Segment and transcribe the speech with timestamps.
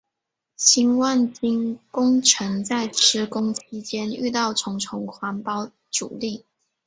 [0.57, 6.43] 新万金工程在施工期间遇到重重环保阻力。